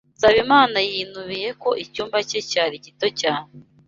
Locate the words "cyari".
2.49-2.75